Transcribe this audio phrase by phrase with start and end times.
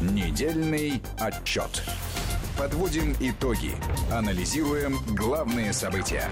[0.00, 1.82] Недельный отчет.
[2.56, 3.72] Подводим итоги.
[4.10, 6.26] Анализируем главные события.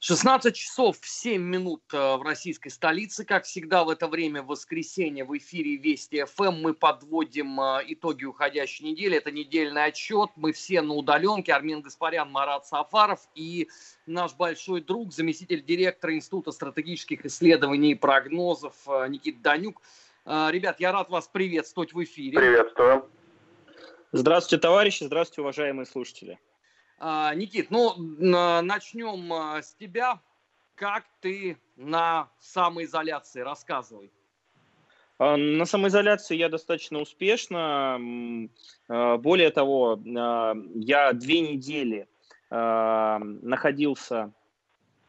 [0.00, 3.24] 16 часов 7 минут э, в российской столице.
[3.24, 8.26] Как всегда в это время в воскресенье в эфире Вести ФМ мы подводим э, итоги
[8.26, 9.16] уходящей недели.
[9.16, 10.28] Это недельный отчет.
[10.36, 11.54] Мы все на удаленке.
[11.54, 13.66] Армин Гаспарян, Марат Сафаров и
[14.04, 19.80] наш большой друг, заместитель директора Института стратегических исследований и прогнозов э, Никита Данюк.
[20.26, 22.38] Ребят, я рад вас приветствовать в эфире.
[22.38, 23.10] Приветствую.
[24.12, 26.38] Здравствуйте, товарищи, здравствуйте, уважаемые слушатели.
[26.98, 30.20] А, Никит, ну, начнем а, с тебя.
[30.74, 33.40] Как ты на самоизоляции?
[33.40, 34.12] Рассказывай.
[35.18, 37.98] А, на самоизоляции я достаточно успешно.
[38.88, 42.08] Более того, я две недели
[42.50, 44.32] находился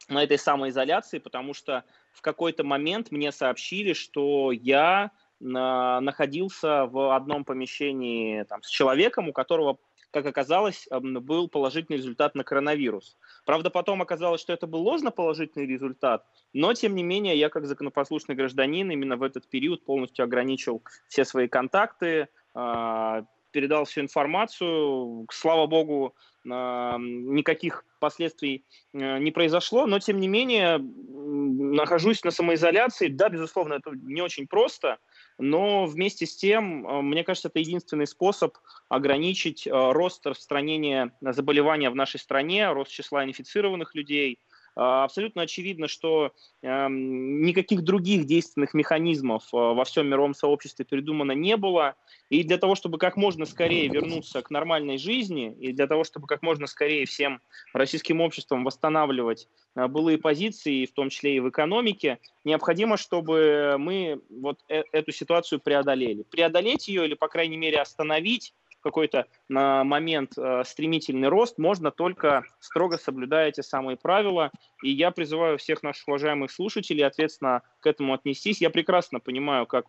[0.08, 7.44] на этой самоизоляции, потому что в какой-то момент мне сообщили, что я находился в одном
[7.44, 9.78] помещении там, с человеком, у которого
[10.12, 13.16] как оказалось, был положительный результат на коронавирус.
[13.46, 17.66] Правда, потом оказалось, что это был ложно положительный результат, но, тем не менее, я как
[17.66, 25.26] законопослушный гражданин именно в этот период полностью ограничил все свои контакты, а, передал всю информацию.
[25.30, 26.14] Слава богу,
[26.44, 33.06] никаких последствий э, не произошло, но, тем не менее, нахожусь на самоизоляции.
[33.06, 34.98] Да, безусловно, это не очень просто–
[35.38, 38.56] но вместе с тем, э, мне кажется, это единственный способ
[38.88, 44.38] ограничить э, рост распространения заболевания в нашей стране, рост числа инфицированных людей–
[44.74, 51.56] абсолютно очевидно, что эм, никаких других действенных механизмов э, во всем мировом сообществе придумано не
[51.56, 51.94] было.
[52.30, 56.26] И для того, чтобы как можно скорее вернуться к нормальной жизни, и для того, чтобы
[56.26, 57.40] как можно скорее всем
[57.74, 64.22] российским обществом восстанавливать э, былые позиции, в том числе и в экономике, необходимо, чтобы мы
[64.30, 66.22] вот э, эту ситуацию преодолели.
[66.22, 72.44] Преодолеть ее или, по крайней мере, остановить какой-то на момент э, стремительный рост можно только
[72.60, 74.50] строго соблюдая эти самые правила.
[74.82, 78.60] И я призываю всех наших уважаемых слушателей ответственно к этому отнестись.
[78.60, 79.86] Я прекрасно понимаю, как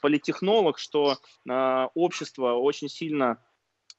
[0.00, 1.16] политтехнолог, что
[1.48, 3.42] э, общество очень сильно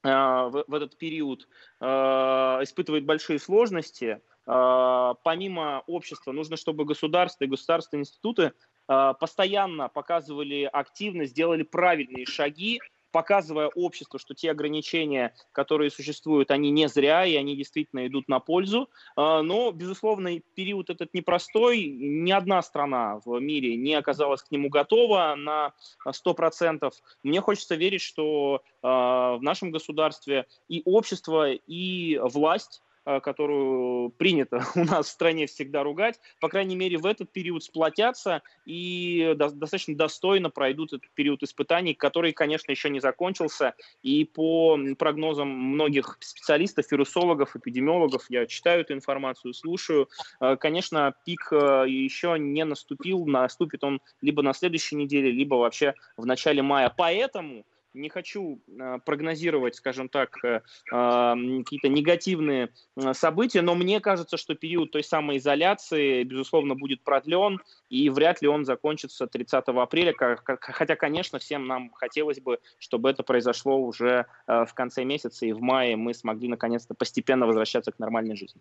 [0.02, 1.46] э, в, этот период
[1.80, 4.20] испытывает большие сложности.
[4.44, 8.52] Помимо общества нужно, чтобы государство и государственные институты
[8.86, 12.80] постоянно показывали активность, сделали правильные шаги
[13.10, 18.40] показывая обществу, что те ограничения, которые существуют, они не зря, и они действительно идут на
[18.40, 18.90] пользу.
[19.16, 21.84] А, но, безусловно, период этот непростой.
[21.84, 25.72] Ни одна страна в мире не оказалась к нему готова на
[26.06, 26.90] 100%.
[27.22, 34.84] Мне хочется верить, что а, в нашем государстве и общество, и власть которую принято у
[34.84, 40.50] нас в стране всегда ругать, по крайней мере, в этот период сплотятся и достаточно достойно
[40.50, 43.74] пройдут этот период испытаний, который, конечно, еще не закончился.
[44.02, 50.08] И по прогнозам многих специалистов, вирусологов, эпидемиологов, я читаю эту информацию, слушаю,
[50.40, 55.94] э, конечно, пик э, еще не наступил, наступит он либо на следующей неделе, либо вообще
[56.16, 56.92] в начале мая.
[56.96, 57.64] Поэтому
[57.94, 60.60] не хочу э, прогнозировать, скажем так, э,
[60.92, 61.34] э,
[61.64, 62.70] какие-то негативные
[63.12, 68.48] события, но мне кажется, что период той самой изоляции, безусловно, будет продлен, и вряд ли
[68.48, 70.14] он закончится 30 апреля,
[70.44, 75.60] хотя, конечно, всем нам хотелось бы, чтобы это произошло уже в конце месяца, и в
[75.60, 78.60] мае мы смогли наконец-то постепенно возвращаться к нормальной жизни.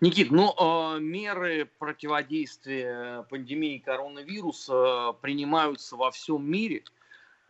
[0.00, 7.03] Никит, ну, меры противодействия пандемии коронавируса принимаются во всем мире– а,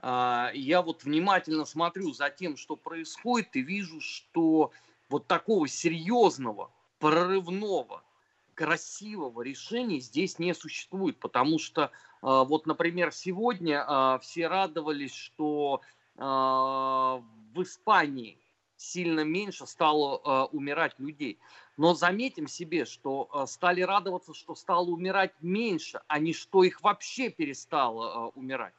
[0.06, 4.70] я вот внимательно смотрю за тем, что происходит, и вижу, что
[5.08, 8.02] вот такого серьезного, прорывного,
[8.54, 11.90] красивого решения здесь не существует, потому что
[12.22, 15.80] а, вот, например, сегодня а, все радовались, что
[16.16, 17.22] в
[17.56, 18.38] Испании
[18.76, 21.40] сильно меньше стало умирать людей.
[21.76, 27.30] Но заметим себе, что стали радоваться, что стало умирать меньше, а не что их вообще
[27.30, 28.74] перестало умирать.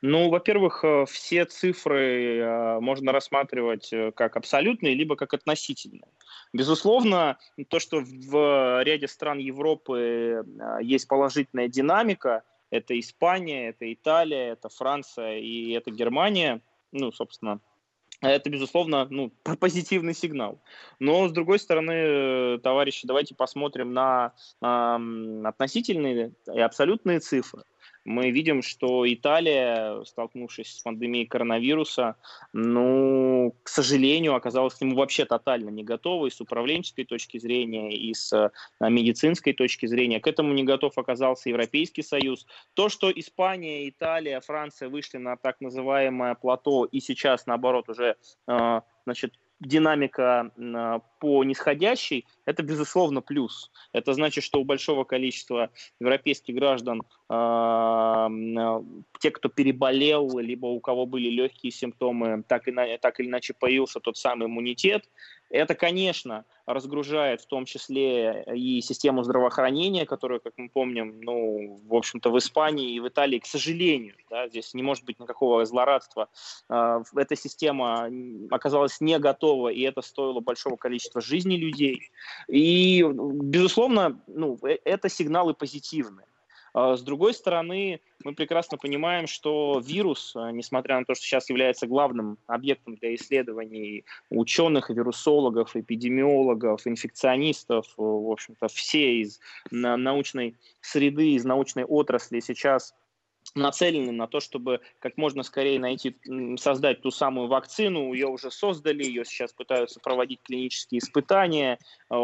[0.00, 6.08] Ну, во-первых, э, все цифры э, можно рассматривать э, как абсолютные, либо как относительные.
[6.52, 7.36] Безусловно,
[7.68, 10.44] то, что в ряде стран Европы
[10.80, 16.60] есть положительная динамика, это Испания, это Италия, это Франция и это Германия,
[16.92, 17.60] ну, собственно,
[18.20, 20.60] это, безусловно, ну, позитивный сигнал.
[20.98, 27.62] Но, с другой стороны, товарищи, давайте посмотрим на э, относительные и абсолютные цифры.
[28.04, 32.16] Мы видим, что Италия, столкнувшись с пандемией коронавируса,
[32.52, 37.90] ну, к сожалению, оказалась к нему вообще тотально не готова и с управленческой точки зрения,
[37.90, 40.20] и с а, медицинской точки зрения.
[40.20, 42.46] К этому не готов оказался Европейский Союз.
[42.74, 48.16] То, что Испания, Италия, Франция вышли на так называемое плато и сейчас, наоборот, уже
[48.46, 53.70] а, значит, динамика а, по нисходящей, это, безусловно, плюс.
[53.92, 55.70] Это значит, что у большого количества
[56.00, 58.82] европейских граждан э,
[59.18, 64.00] те, кто переболел, либо у кого были легкие симптомы, так, и, так или иначе появился
[64.00, 65.08] тот самый иммунитет.
[65.50, 71.94] Это, конечно, разгружает в том числе и систему здравоохранения, которую, как мы помним, ну, в
[71.94, 76.28] общем-то, в Испании и в Италии, к сожалению, да, здесь не может быть никакого злорадства,
[76.68, 78.10] э, эта система
[78.50, 82.10] оказалась не готова, и это стоило большого количества жизней людей.
[82.48, 86.27] И, безусловно, ну, э, это сигналы позитивные.
[86.74, 91.48] А с другой стороны, мы прекрасно понимаем, что вирус, а, несмотря на то, что сейчас
[91.48, 101.32] является главным объектом для исследований ученых, вирусологов, эпидемиологов, инфекционистов, в общем-то, все из научной среды,
[101.32, 102.94] из научной отрасли сейчас
[103.54, 106.16] нацелены на то, чтобы как можно скорее найти,
[106.58, 108.12] создать ту самую вакцину.
[108.12, 111.78] Ее уже создали, ее сейчас пытаются проводить клинические испытания,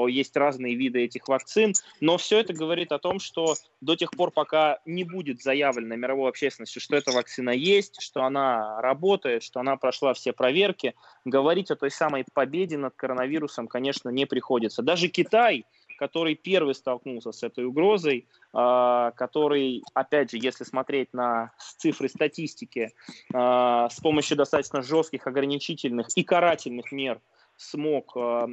[0.09, 4.31] есть разные виды этих вакцин, но все это говорит о том, что до тех пор,
[4.31, 9.77] пока не будет заявлено мировой общественностью, что эта вакцина есть, что она работает, что она
[9.77, 10.95] прошла все проверки,
[11.25, 14.83] говорить о той самой победе над коронавирусом, конечно, не приходится.
[14.83, 15.65] Даже Китай,
[15.97, 22.93] который первый столкнулся с этой угрозой, а, который, опять же, если смотреть на цифры статистики,
[23.33, 27.21] а, с помощью достаточно жестких ограничительных и карательных мер
[27.57, 28.47] смог а,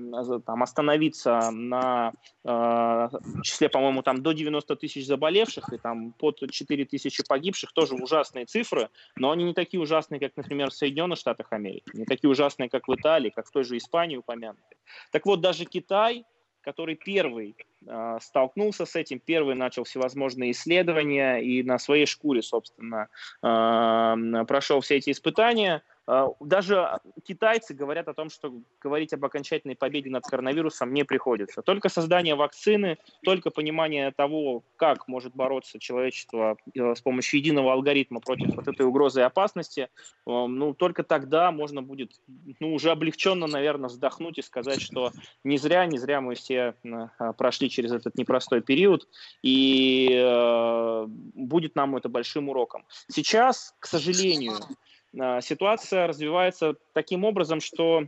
[0.45, 2.13] там, остановиться на
[3.43, 8.45] числе, по-моему, там до 90 тысяч заболевших и там под 4 тысячи погибших, тоже ужасные
[8.45, 12.69] цифры, но они не такие ужасные, как, например, в Соединенных Штатах Америки, не такие ужасные,
[12.69, 14.77] как в Италии, как в той же Испании упомянутые.
[15.11, 16.25] Так вот, даже Китай
[16.61, 17.55] который первый
[17.85, 23.07] э, столкнулся с этим, первый начал всевозможные исследования и на своей шкуре, собственно,
[23.43, 25.83] э, прошел все эти испытания.
[26.07, 31.61] А, даже китайцы говорят о том, что говорить об окончательной победе над коронавирусом не приходится.
[31.61, 38.19] Только создание вакцины, только понимание того, как может бороться человечество э, с помощью единого алгоритма
[38.19, 39.87] против вот этой угрозы и опасности, э,
[40.25, 42.19] ну, только тогда можно будет
[42.59, 45.11] ну, уже облегченно, наверное, вздохнуть и сказать, что
[45.43, 49.07] не зря, не зря мы все э, прошли через этот непростой период,
[49.43, 52.85] и э, будет нам это большим уроком.
[53.07, 54.73] Сейчас, к сожалению, а,
[55.13, 58.07] ситуация развивается таким образом, что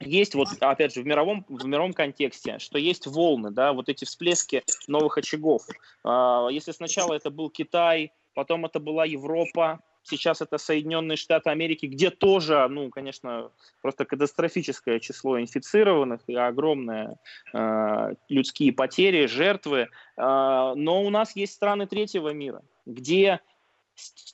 [0.00, 4.04] есть вот, опять же, в мировом, в мировом контексте, что есть волны, да, вот эти
[4.04, 5.62] всплески новых очагов.
[6.04, 11.86] А, если сначала это был Китай, потом это была Европа, сейчас это Соединенные Штаты Америки,
[11.86, 13.50] где тоже, ну, конечно,
[13.82, 17.16] просто катастрофическое число инфицированных и огромные
[17.52, 19.88] э, людские потери, жертвы.
[20.16, 23.40] Э, но у нас есть страны третьего мира, где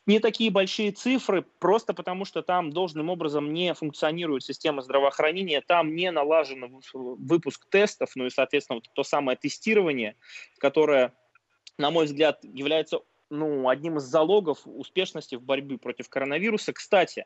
[0.07, 5.95] не такие большие цифры, просто потому что там должным образом не функционирует система здравоохранения, там
[5.95, 10.17] не налажен выпуск тестов, ну и, соответственно, вот то самое тестирование,
[10.59, 11.15] которое,
[11.79, 13.01] на мой взгляд, является
[13.33, 16.75] ну, одним из залогов успешности в борьбе против коронавируса.
[16.75, 17.25] Кстати,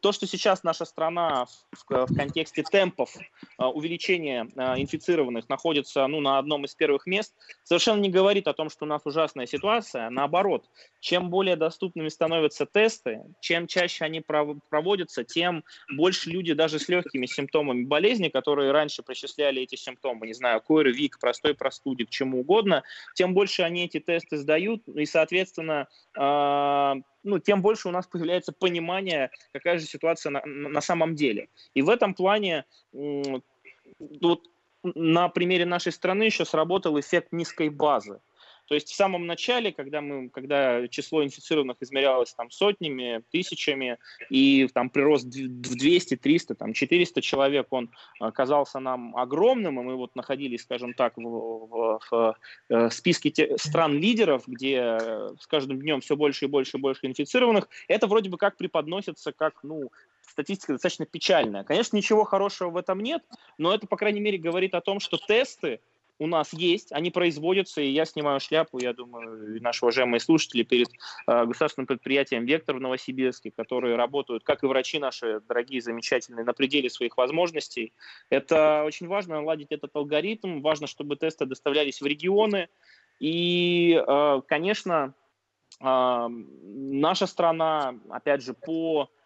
[0.00, 3.14] то, что сейчас наша страна в, в контексте темпов
[3.56, 7.32] а, увеличения а, инфицированных находится ну, на одном из первых мест,
[7.62, 10.10] совершенно не говорит о том, что у нас ужасная ситуация.
[10.10, 16.88] Наоборот, чем более доступными становятся тесты, чем чаще они проводятся, тем больше люди даже с
[16.88, 22.10] легкими симптомами болезни, которые раньше причисляли эти симптомы, не знаю, КОР, ВИК, простой простуде, к
[22.10, 22.82] чему угодно,
[23.14, 28.06] тем больше они эти тесты сдают, и, соответственно, соответственно, э, ну, тем больше у нас
[28.06, 31.48] появляется понимание, какая же ситуация на, на самом деле.
[31.74, 34.40] И в этом плане вот
[34.82, 38.20] на примере нашей страны еще сработал эффект низкой базы.
[38.66, 43.98] То есть в самом начале, когда, мы, когда число инфицированных измерялось там, сотнями, тысячами,
[44.30, 47.90] и там прирост в 200, 300, там, 400 человек, он
[48.34, 52.36] казался нам огромным, и мы вот находились, скажем так, в, в, в
[52.68, 54.98] э, списке стран-лидеров, где
[55.38, 59.32] с каждым днем все больше и больше и больше инфицированных, это вроде бы как преподносится
[59.32, 59.90] как, ну,
[60.22, 61.64] статистика достаточно печальная.
[61.64, 63.22] Конечно, ничего хорошего в этом нет,
[63.58, 65.80] но это, по крайней мере, говорит о том, что тесты
[66.18, 70.88] у нас есть, они производятся, и я снимаю шляпу, я думаю, наши уважаемые слушатели перед
[71.26, 76.52] э, государственным предприятием «Вектор» в Новосибирске, которые работают, как и врачи наши, дорогие, замечательные, на
[76.52, 77.92] пределе своих возможностей.
[78.30, 82.68] Это очень важно, наладить этот алгоритм, важно, чтобы тесты доставлялись в регионы,
[83.18, 85.14] и, э, конечно,
[85.78, 89.10] наша страна, опять же, по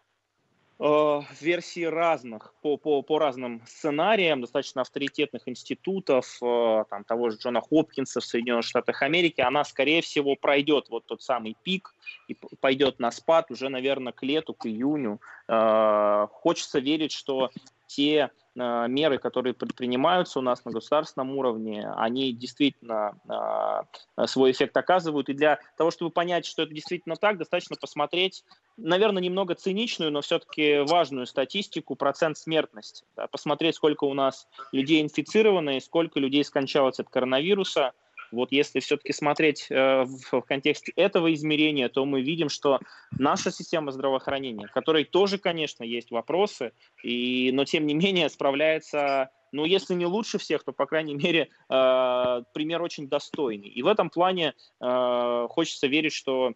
[1.39, 7.61] версии разных, по, по, по разным сценариям, достаточно авторитетных институтов, э, там, того же Джона
[7.61, 11.93] Хопкинса в Соединенных Штатах Америки, она, скорее всего, пройдет вот тот самый пик
[12.27, 15.21] и пойдет на спад уже, наверное, к лету, к июню.
[15.47, 17.51] Э, хочется верить, что
[17.95, 23.13] те Э, меры, которые предпринимаются у нас на государственном уровне, они действительно
[24.17, 25.29] э, свой эффект оказывают.
[25.29, 28.43] И для того, чтобы понять, что это действительно так, достаточно посмотреть,
[28.75, 33.05] наверное, немного циничную, но все-таки важную статистику, процент смертности.
[33.31, 37.93] Посмотреть, сколько у нас людей инфицировано и сколько людей скончалось от коронавируса–
[38.31, 42.79] вот если все-таки смотреть э, в, контексте этого измерения, то мы видим, что
[43.17, 46.71] наша система здравоохранения, которой тоже, конечно, есть вопросы,
[47.03, 51.49] и, но тем не менее справляется ну, если не лучше всех, то, по крайней мере,
[51.69, 53.67] э, пример очень достойный.
[53.67, 56.53] И в этом плане э, хочется верить, что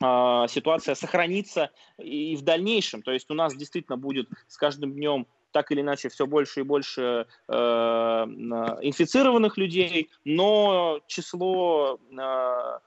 [0.00, 3.02] ситуация сохранится и в дальнейшем.
[3.02, 6.62] То есть у нас действительно будет с каждым днем так или иначе все больше и
[6.64, 12.78] больше э, инфицированных людей, но число э,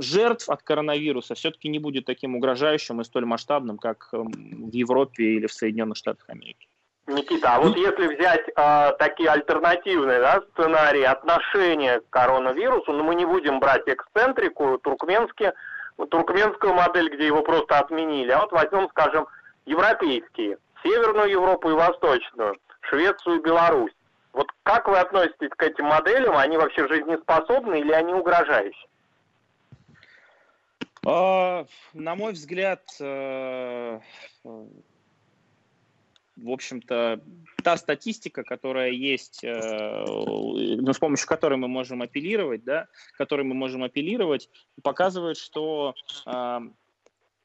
[0.00, 5.46] жертв от коронавируса все-таки не будет таким угрожающим и столь масштабным, как в Европе или
[5.46, 6.66] в Соединенных Штатах Америки.
[7.06, 13.04] Никита, а вот если взять э, такие альтернативные да, сценарии отношения к коронавирусу, но ну,
[13.04, 15.52] мы не будем брать эксцентрику, туркменские,
[16.10, 19.26] туркменскую модель, где его просто отменили, а вот возьмем, скажем,
[19.66, 23.92] европейские– Северную Европу и Восточную, Швецию и Беларусь.
[24.32, 26.36] Вот как вы относитесь к этим моделям?
[26.36, 28.88] Они вообще жизнеспособны или они угрожающие?
[31.04, 34.00] А, на мой взгляд, э,
[36.36, 37.20] в общем-то,
[37.64, 43.54] та статистика, которая есть, э, ну, с помощью которой мы можем апеллировать, да, которой мы
[43.54, 44.48] можем апеллировать,
[44.82, 45.94] показывает, что
[46.26, 46.60] э,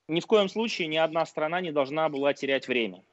[0.08, 3.04] ни в коем случае ни одна страна не должна была терять время.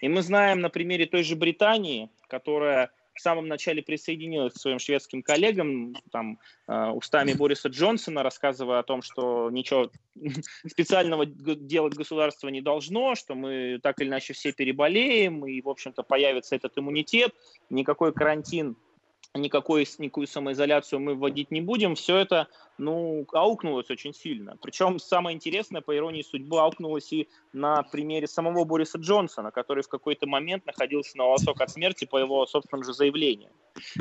[0.00, 4.78] И мы знаем на примере той же Британии, которая в самом начале присоединилась к своим
[4.78, 6.38] шведским коллегам, там,
[6.68, 9.90] э, устами Бориса Джонсона, рассказывая о том, что ничего
[10.66, 16.02] специального делать государство не должно, что мы так или иначе все переболеем, и, в общем-то,
[16.02, 17.34] появится этот иммунитет,
[17.70, 18.76] никакой карантин
[19.36, 24.56] никакой, никакую самоизоляцию мы вводить не будем, все это, ну, аукнулось очень сильно.
[24.60, 29.88] Причем самое интересное, по иронии судьбы, аукнулось и на примере самого Бориса Джонсона, который в
[29.88, 33.52] какой-то момент находился на волосок от смерти по его собственным же заявлениям.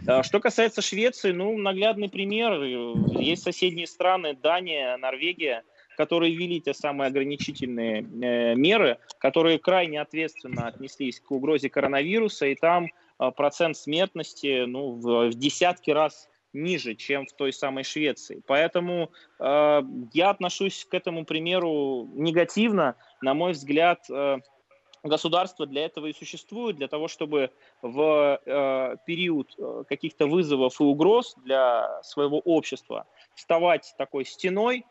[0.08, 2.62] А, что касается Швеции, ну, наглядный пример.
[2.64, 5.64] Есть соседние страны, Дания, Норвегия,
[5.96, 12.56] которые ввели те самые ограничительные э, меры, которые крайне ответственно отнеслись к угрозе коронавируса, и
[12.56, 18.42] там процент смертности ну, в, в десятки раз ниже, чем в той самой Швеции.
[18.48, 19.82] Поэтому э,
[20.14, 22.96] я отношусь к этому примеру негативно.
[23.22, 24.40] На мой взгляд, э,
[25.04, 30.84] государство для этого и существует, для того, чтобы в э, период э, каких-то вызовов и
[30.84, 33.06] угроз для своего общества
[33.36, 34.86] вставать такой стеной,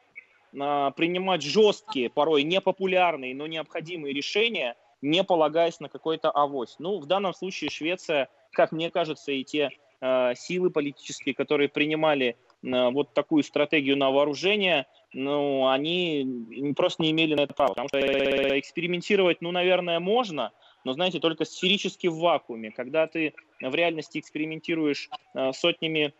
[0.52, 6.77] э, принимать жесткие, порой непопулярные, но необходимые решения– не полагаясь на какой-то авось.
[6.79, 9.71] Ну, в данном случае Швеция, как мне кажется, и те
[10.01, 17.13] э, силы политические, которые принимали э, вот такую стратегию на вооружение, ну, они просто не
[17.13, 17.71] имели на это права.
[17.71, 20.53] Потому что экспериментировать, ну, наверное, можно,
[20.85, 22.71] но, знаете, только сферически в вакууме.
[22.71, 26.13] Когда ты в реальности экспериментируешь э, сотнями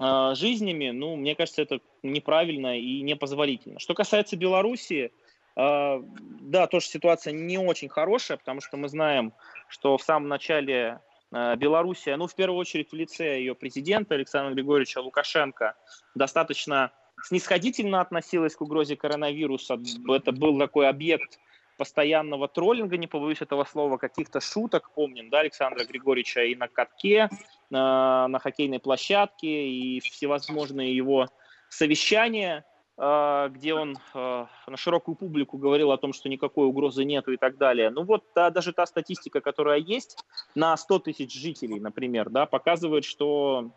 [0.00, 3.80] э, жизнями, ну, мне кажется, это неправильно и непозволительно.
[3.80, 5.12] Что касается Белоруссии,
[5.56, 9.32] да, тоже ситуация не очень хорошая, потому что мы знаем,
[9.68, 11.00] что в самом начале
[11.32, 15.74] а, Белоруссия, ну, в первую очередь в лице ее президента Александра Григорьевича Лукашенко,
[16.14, 19.78] достаточно снисходительно относилась к угрозе коронавируса.
[20.08, 21.38] Это был такой объект
[21.78, 27.30] постоянного троллинга, не побоюсь этого слова, каких-то шуток, помним, да, Александра Григорьевича и на катке,
[27.70, 31.28] на, на хоккейной площадке, и всевозможные его
[31.70, 37.30] совещания– а, где он а, на широкую публику говорил о том, что никакой угрозы нету
[37.32, 37.90] и так далее.
[37.90, 40.16] Ну вот та, даже та статистика, которая есть
[40.54, 43.70] на 100 тысяч жителей, например, да, показывает, что,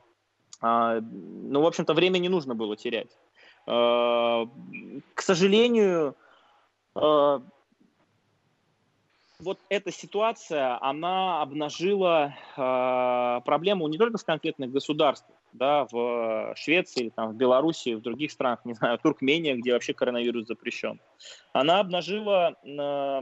[0.62, 3.18] а, ну, в общем-то, время не нужно было терять.
[3.66, 4.48] К
[5.18, 6.16] сожалению,
[6.96, 7.30] вот
[9.68, 17.36] эта ситуация, она обнажила проблему не только в конкретных государствах, да, в Швеции, там, в
[17.36, 21.00] Беларуси, в других странах, не знаю, Туркмения, где вообще коронавирус запрещен,
[21.54, 23.22] она обнажила э,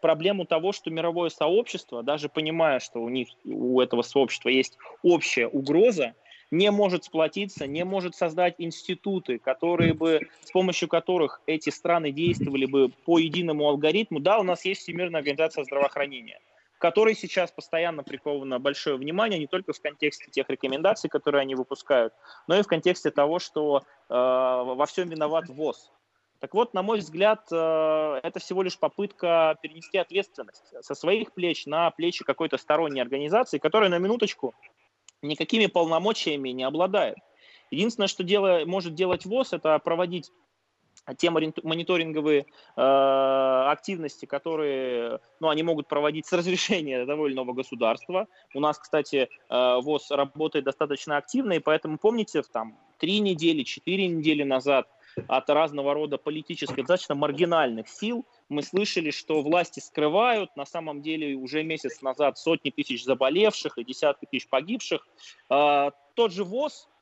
[0.00, 5.46] проблему того, что мировое сообщество, даже понимая, что у них, у этого сообщества есть общая
[5.46, 6.14] угроза,
[6.50, 12.64] не может сплотиться, не может создать институты, которые бы, с помощью которых эти страны действовали
[12.64, 14.20] бы по единому алгоритму.
[14.20, 16.40] Да, у нас есть Всемирная организация здравоохранения,
[16.78, 22.14] которой сейчас постоянно приковано большое внимание, не только в контексте тех рекомендаций, которые они выпускают,
[22.46, 25.92] но и в контексте того, что э, во всем виноват ВОЗ.
[26.40, 31.66] Так вот, на мой взгляд, э, это всего лишь попытка перенести ответственность со своих плеч
[31.66, 34.54] на плечи какой-то сторонней организации, которая на минуточку
[35.20, 37.16] никакими полномочиями не обладает.
[37.70, 40.30] Единственное, что дело, может делать ВОЗ, это проводить
[41.16, 42.46] те мониторинговые
[42.76, 42.80] э,
[43.70, 48.26] активности, которые ну, они могут проводить с разрешения довольного государства.
[48.54, 54.08] У нас, кстати, э, ВОЗ работает достаточно активно, и поэтому, помните, там, три недели, четыре
[54.08, 54.88] недели назад
[55.26, 61.34] от разного рода политических, достаточно маргинальных сил мы слышали, что власти скрывают, на самом деле
[61.34, 65.06] уже месяц назад сотни тысяч заболевших и десятки тысяч погибших.
[65.50, 66.97] Э, тот же ВОЗ а,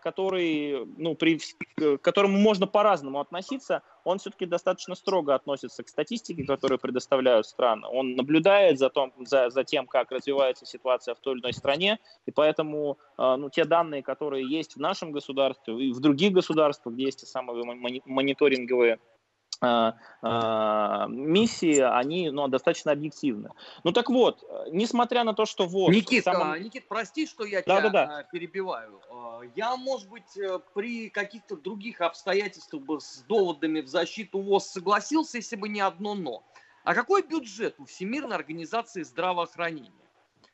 [0.00, 1.38] который, ну, при,
[1.76, 7.86] к которому можно по-разному относиться, он все-таки достаточно строго относится к статистике, которую предоставляют страны.
[7.88, 11.98] Он наблюдает за, том, за, за тем, как развивается ситуация в той или иной стране,
[12.26, 16.94] и поэтому а, ну, те данные, которые есть в нашем государстве и в других государствах,
[16.94, 17.62] где есть те самые
[18.04, 19.17] мониторинговые а, а,
[19.60, 23.50] миссии, они ну, достаточно объективны.
[23.82, 25.94] Ну так вот, несмотря на то, что ВОЗ...
[25.94, 26.62] Никит, самом...
[26.62, 28.22] Никит, прости, что я да, тебя да, да.
[28.24, 29.00] перебиваю.
[29.10, 34.66] А, я, может быть, э, при каких-то других обстоятельствах бы с доводами в защиту ВОЗ
[34.66, 36.44] согласился, если бы не одно «но».
[36.84, 39.92] А какой бюджет у Всемирной организации здравоохранения?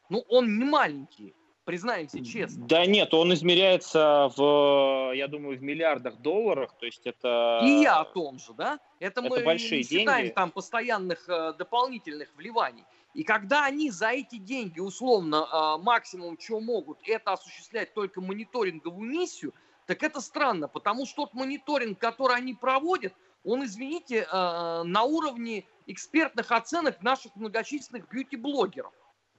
[0.08, 1.34] Ну, он не маленький
[1.64, 2.66] признаемся честно.
[2.66, 7.60] Да нет, он измеряется в, я думаю, в миллиардах долларов, то есть это...
[7.64, 8.78] И я о том же, да?
[9.00, 10.34] Это, это мы большие не считаем деньги.
[10.34, 12.84] там постоянных э, дополнительных вливаний.
[13.14, 19.10] И когда они за эти деньги, условно, э, максимум, чего могут, это осуществлять только мониторинговую
[19.10, 19.54] миссию,
[19.86, 23.12] так это странно, потому что тот мониторинг, который они проводят,
[23.44, 28.92] он, извините, э, на уровне экспертных оценок наших многочисленных бьюти-блогеров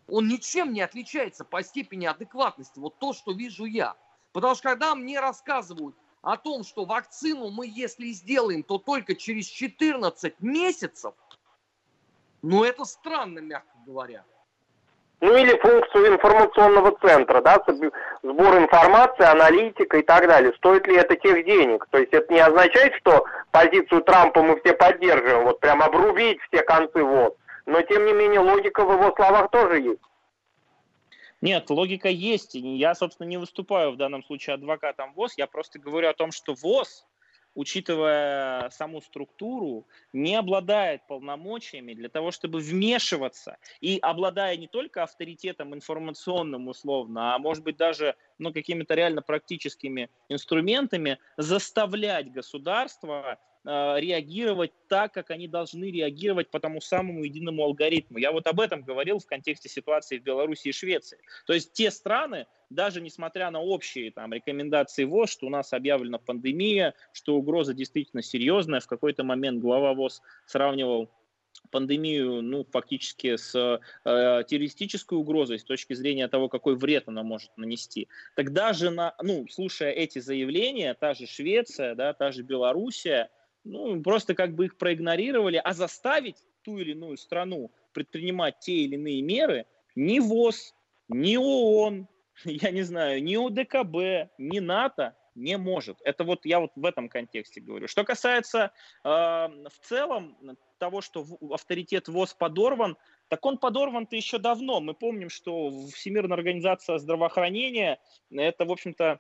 [0.07, 2.79] он ничем не отличается по степени адекватности.
[2.79, 3.95] Вот то, что вижу я.
[4.33, 9.47] Потому что когда мне рассказывают о том, что вакцину мы, если сделаем, то только через
[9.47, 11.13] 14 месяцев,
[12.41, 14.23] ну это странно, мягко говоря.
[15.21, 17.63] Ну или функцию информационного центра, да,
[18.21, 20.53] сбор информации, аналитика и так далее.
[20.57, 21.87] Стоит ли это тех денег?
[21.89, 26.61] То есть это не означает, что позицию Трампа мы все поддерживаем, вот прям обрубить все
[26.61, 27.33] концы ВОЗ
[27.65, 30.01] но тем не менее логика в его словах тоже есть.
[31.41, 32.55] Нет, логика есть.
[32.55, 35.37] Я, собственно, не выступаю в данном случае адвокатом ВОЗ.
[35.37, 37.05] Я просто говорю о том, что ВОЗ,
[37.53, 43.57] учитывая саму структуру, не обладает полномочиями для того, чтобы вмешиваться.
[43.81, 50.09] И обладая не только авторитетом информационным условно, а может быть даже ну, какими-то реально практическими
[50.29, 58.19] инструментами, заставлять государство реагировать так, как они должны реагировать по тому самому единому алгоритму.
[58.19, 61.17] Я вот об этом говорил в контексте ситуации в Беларуси и Швеции.
[61.47, 66.19] То есть те страны, даже несмотря на общие там, рекомендации ВОЗ, что у нас объявлена
[66.19, 71.09] пандемия, что угроза действительно серьезная, в какой-то момент глава ВОЗ сравнивал
[71.71, 77.57] пандемию, ну, фактически с э, террористической угрозой с точки зрения того, какой вред она может
[77.57, 78.07] нанести.
[78.35, 83.29] Тогда же, на, ну, слушая эти заявления, та же Швеция, да, та же Белоруссия,
[83.65, 88.95] ну, просто как бы их проигнорировали, а заставить ту или иную страну предпринимать те или
[88.95, 90.73] иные меры ни ВОЗ,
[91.09, 92.07] ни ООН,
[92.45, 95.97] я не знаю, ни ОДКБ, ни НАТО не может.
[96.03, 97.87] Это вот я вот в этом контексте говорю.
[97.87, 98.71] Что касается
[99.03, 100.37] э, в целом
[100.77, 102.97] того, что авторитет ВОЗ подорван,
[103.27, 104.79] так он подорван-то еще давно.
[104.79, 107.99] Мы помним, что Всемирная организация здравоохранения
[108.31, 109.19] это, в общем-то,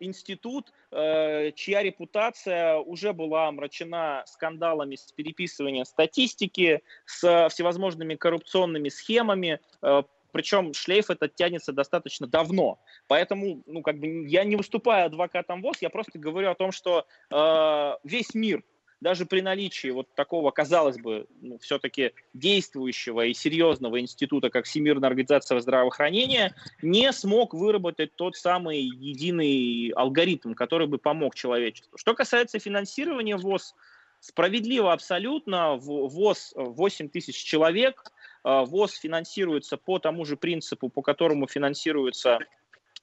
[0.00, 9.60] институт, э, чья репутация уже была омрачена скандалами с переписыванием статистики, с всевозможными коррупционными схемами,
[9.82, 12.80] э, причем шлейф этот тянется достаточно давно.
[13.06, 17.06] Поэтому, ну, как бы я не выступаю адвокатом ВОЗ, я просто говорю о том, что
[17.30, 18.64] э, весь мир
[19.02, 25.08] даже при наличии вот такого, казалось бы, ну, все-таки действующего и серьезного института, как Всемирная
[25.08, 31.98] организация здравоохранения, не смог выработать тот самый единый алгоритм, который бы помог человечеству.
[31.98, 33.74] Что касается финансирования ВОЗ,
[34.20, 38.04] справедливо абсолютно, ВОЗ 8 тысяч человек,
[38.44, 42.38] э, ВОЗ финансируется по тому же принципу, по которому финансируется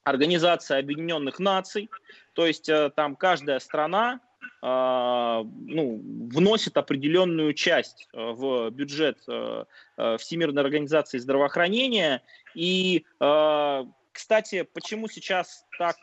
[0.05, 1.89] Организация Объединенных Наций,
[2.33, 4.21] то есть э, там каждая страна
[4.61, 9.65] ну, вносит определенную часть э, в бюджет э,
[10.17, 12.21] Всемирной организации здравоохранения.
[12.55, 13.05] И,
[14.11, 15.97] Кстати, почему сейчас так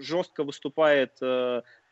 [0.00, 1.20] жестко выступает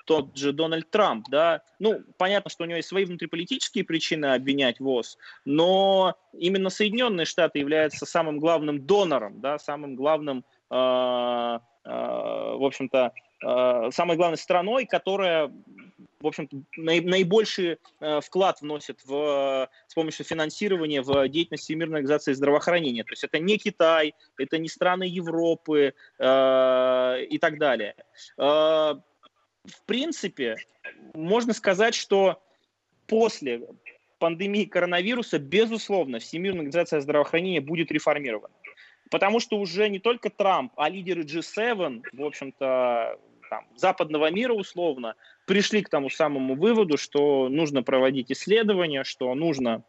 [0.07, 4.81] тот же Дональд Трамп, да, ну, понятно, что у него есть свои внутриполитические причины обвинять
[4.81, 12.64] ВОЗ, но именно Соединенные Штаты являются самым главным донором, да, самым главным, э, э, в
[12.64, 13.12] общем-то,
[13.44, 15.52] э, самой главной страной, которая
[16.20, 23.05] в общем наибольший э, вклад вносит в, с помощью финансирования в деятельность Всемирной организации здравоохранения.
[23.05, 27.94] То есть это не Китай, это не страны Европы э, и так далее.
[28.38, 28.94] Э,
[29.64, 30.57] в принципе,
[31.14, 32.42] можно сказать, что
[33.07, 33.62] после
[34.18, 38.55] пандемии коронавируса, безусловно, Всемирная организация здравоохранения будет реформирована.
[39.11, 45.14] Потому что уже не только Трамп, а лидеры G7, в общем-то, там, западного мира условно,
[45.46, 49.85] пришли к тому самому выводу, что нужно проводить исследования, что нужно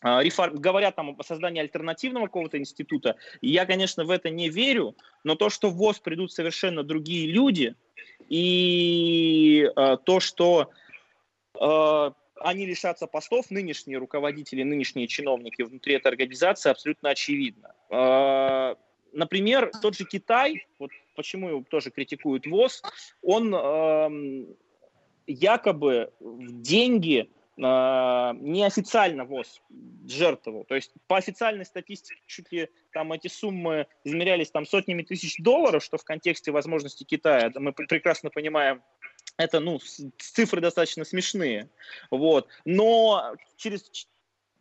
[0.00, 0.56] а, реформ...
[0.56, 3.16] говорят там о создании альтернативного какого-то института.
[3.40, 7.30] И я, конечно, в это не верю, но то, что в ВОЗ придут совершенно другие
[7.30, 7.74] люди,
[8.28, 10.70] и э, то, что
[11.60, 17.74] э, они лишатся постов, нынешние руководители, нынешние чиновники внутри этой организации, абсолютно очевидно.
[17.90, 18.74] Э,
[19.12, 22.82] например, тот же Китай, вот почему его тоже критикуют ВОЗ,
[23.22, 24.46] он э,
[25.26, 29.60] якобы деньги неофициально ВОЗ
[30.08, 30.64] жертвовал.
[30.64, 35.84] То есть по официальной статистике чуть ли там эти суммы измерялись там сотнями тысяч долларов,
[35.84, 38.82] что в контексте возможности Китая, мы прекрасно понимаем,
[39.36, 39.80] это, ну,
[40.18, 41.68] цифры достаточно смешные,
[42.10, 42.48] вот.
[42.64, 44.08] Но через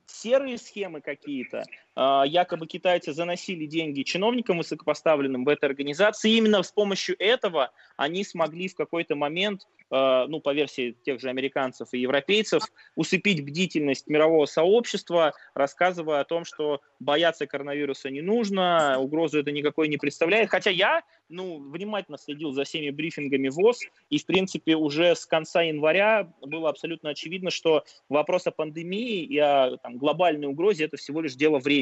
[0.06, 1.64] серые схемы какие-то.
[1.94, 6.32] А, якобы китайцы заносили деньги чиновникам высокопоставленным в этой организации.
[6.32, 11.20] И именно с помощью этого они смогли в какой-то момент, а, ну, по версии тех
[11.20, 12.64] же американцев и европейцев,
[12.96, 19.90] усыпить бдительность мирового сообщества, рассказывая о том, что бояться коронавируса не нужно, угрозу это никакой
[19.90, 20.50] не представляет.
[20.50, 25.62] Хотя я, ну, внимательно следил за всеми брифингами ВОЗ, и, в принципе, уже с конца
[25.62, 31.20] января было абсолютно очевидно, что вопрос о пандемии и о там, глобальной угрозе– это всего
[31.20, 31.81] лишь дело времени.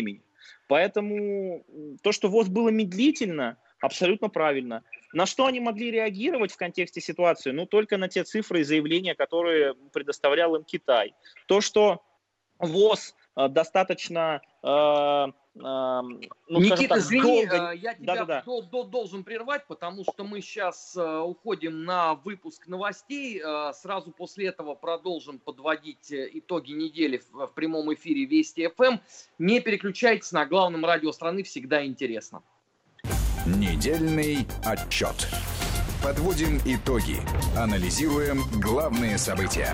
[0.68, 1.66] Поэтому
[2.04, 4.84] то, что ВОЗ было медлительно, абсолютно правильно.
[5.14, 7.52] На что они могли реагировать в контексте ситуации?
[7.52, 11.14] Ну, только на те цифры и заявления, которые предоставлял им Китай.
[11.48, 12.04] То, что
[12.60, 13.16] ВОЗ
[13.48, 15.28] достаточно э,
[15.62, 17.72] ну, Никита, так, извини, долго...
[17.72, 18.84] Э, я тебя да, да, да.
[18.84, 23.42] должен прервать, потому что мы сейчас э, уходим на выпуск новостей.
[23.44, 29.00] Э, сразу после этого продолжим подводить итоги недели в прямом эфире Вести ФМ.
[29.38, 32.42] Не переключайтесь на главном радио страны, всегда интересно.
[33.46, 35.28] Недельный отчет.
[36.04, 37.18] Подводим итоги.
[37.58, 39.74] Анализируем главные события.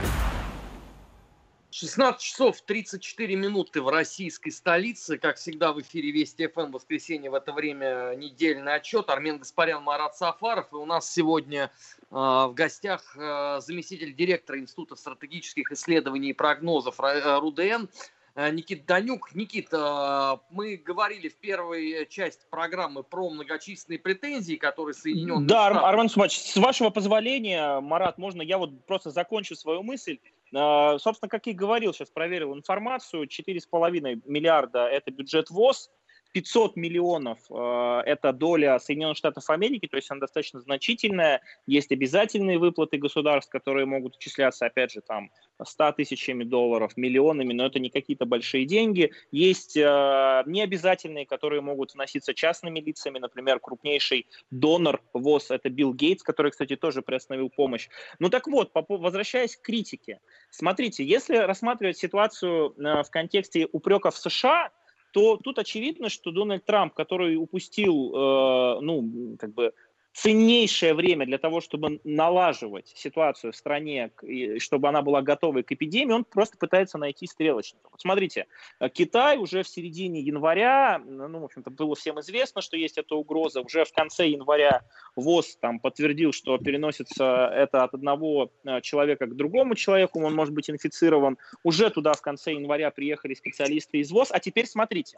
[1.77, 5.17] 16 часов 34 минуты в российской столице.
[5.17, 9.09] Как всегда в эфире Вести ФМ в воскресенье в это время недельный отчет.
[9.09, 10.71] Армен Гаспарян, Марат Сафаров.
[10.71, 16.97] И у нас сегодня э, в гостях э, заместитель директора Института стратегических исследований и прогнозов
[17.01, 17.89] э, РУДН
[18.35, 19.35] э, Никит Данюк.
[19.35, 25.85] Никит, э, мы говорили в первой части программы про многочисленные претензии, которые Соединенные Да, Штаты...
[25.85, 30.19] Армен Сумач, с вашего позволения, Марат, можно я вот просто закончу свою мысль.
[30.55, 35.91] А, собственно, как и говорил, сейчас проверил информацию, 4,5 миллиарда– это бюджет ВОЗ,
[36.35, 41.41] 500 миллионов э,– это доля Соединенных Штатов Америки, то есть она достаточно значительная.
[41.65, 45.31] Есть обязательные выплаты государств, которые могут исчисляться, опять же, там
[45.63, 49.13] 100 тысячами долларов, миллионами, но это не какие-то большие деньги.
[49.31, 56.21] Есть э, необязательные, которые могут вноситься частными лицами, например, крупнейший донор ВОЗ– это Билл Гейтс,
[56.21, 57.87] который, кстати, тоже приостановил помощь.
[58.19, 60.19] Ну так вот, возвращаясь к критике.
[60.49, 64.71] Смотрите, если рассматривать ситуацию э, в контексте упреков США–
[65.15, 69.73] то тут очевидно, что Дональд Трамп, который упустил, э, ну, как бы
[70.15, 74.11] ценнейшее время для того, чтобы налаживать ситуацию в стране,
[74.59, 77.89] чтобы она была готова к эпидемии, он просто пытается найти стрелочника.
[77.91, 78.47] Вот смотрите,
[78.79, 83.13] э, Китай уже в середине января, ну, в общем-то, было всем известно, что есть эта
[83.15, 83.59] угроза.
[83.59, 84.83] Уже в конце января
[85.17, 90.53] ВОЗ там подтвердил, что переносится это от одного э, человека к другому человеку, он может
[90.53, 91.37] быть инфицирован.
[91.63, 94.29] Уже туда в конце января приехали специалисты из ВОЗ.
[94.31, 95.17] А теперь смотрите,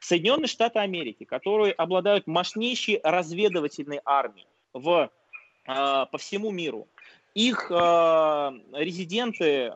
[0.00, 5.10] Соединенные Штаты Америки, которые обладают мощнейшей разведывательной армией в,
[5.66, 5.74] э,
[6.10, 6.88] по всему миру,
[7.34, 9.72] их э, резиденты э,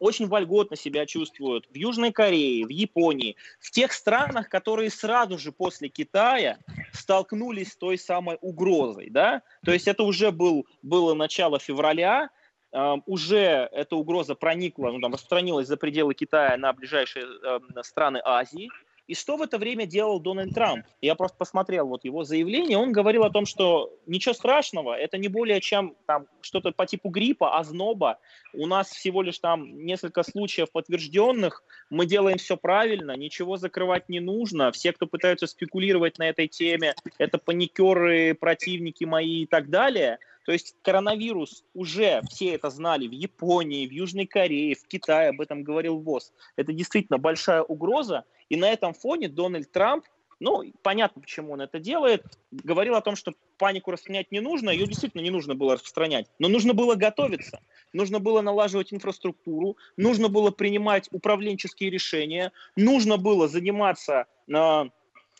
[0.00, 5.52] очень вольготно себя чувствуют в Южной Корее, в Японии, в тех странах, которые сразу же
[5.52, 6.58] после Китая
[6.92, 9.10] столкнулись с той самой угрозой.
[9.10, 9.42] Да?
[9.64, 12.30] То есть это уже был, было начало февраля,
[12.72, 18.20] э, уже эта угроза проникла, ну, там, распространилась за пределы Китая на ближайшие э, страны
[18.24, 18.68] Азии.
[19.08, 20.84] И что в это время делал Дональд Трамп?
[21.00, 22.76] Я просто посмотрел вот его заявление.
[22.76, 27.08] Он говорил о том, что ничего страшного, это не более чем там что-то по типу
[27.08, 28.18] гриппа, озноба.
[28.52, 31.64] У нас всего лишь там несколько случаев подтвержденных.
[31.88, 34.72] Мы делаем все правильно, ничего закрывать не нужно.
[34.72, 40.18] Все, кто пытаются спекулировать на этой теме, это паникеры, противники мои и так далее.
[40.48, 45.42] То есть коронавирус уже все это знали в Японии, в Южной Корее, в Китае, об
[45.42, 46.32] этом говорил ВОЗ.
[46.56, 48.24] Это действительно большая угроза.
[48.48, 50.04] И на этом фоне Дональд Трамп
[50.40, 52.24] ну, понятно, почему он это делает.
[52.52, 54.70] Говорил о том, что панику распространять не нужно.
[54.70, 56.26] Ее действительно не нужно было распространять.
[56.38, 57.60] Но нужно было готовиться.
[57.92, 59.76] Нужно было налаживать инфраструктуру.
[59.96, 62.52] Нужно было принимать управленческие решения.
[62.76, 64.86] Нужно было заниматься а,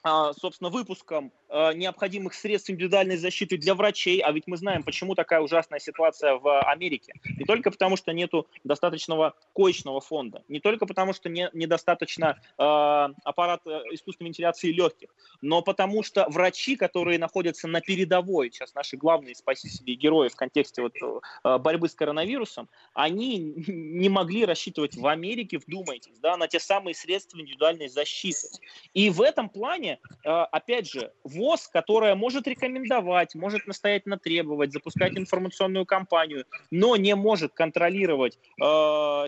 [0.03, 5.41] а, собственно, выпуском необходимых средств индивидуальной защиты для врачей, а ведь мы знаем, почему такая
[5.41, 7.15] ужасная ситуация в Америке.
[7.39, 12.63] Не только потому, что нету достаточного коечного фонда, не только потому, что не, недостаточно э,
[12.63, 15.09] аппарат искусственной вентиляции легких,
[15.41, 20.37] но потому что врачи, которые находятся на передовой, сейчас наши главные спасители и герои в
[20.37, 26.49] контексте вот, э, борьбы с коронавирусом, они не могли рассчитывать в Америке, вдумайтесь, да, на
[26.49, 28.49] те самые средства индивидуальной защиты.
[28.95, 35.17] И в этом плане, э, опять же, ВОЗ, которая может рекомендовать, может настоятельно требовать, запускать
[35.17, 38.65] информационную кампанию, но не может контролировать э,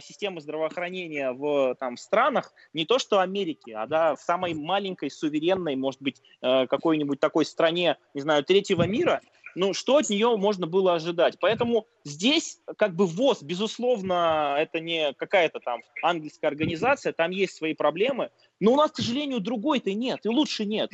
[0.02, 5.76] систему здравоохранения в там, странах, не то что Америки, а да, в самой маленькой, суверенной,
[5.76, 9.20] может быть, э, какой-нибудь такой стране, не знаю, третьего мира,
[9.54, 11.36] ну, что от нее можно было ожидать?
[11.40, 17.74] Поэтому здесь, как бы ВОЗ, безусловно, это не какая-то там английская организация, там есть свои
[17.74, 20.92] проблемы, но у нас, к сожалению, другой-то нет, и лучше нет.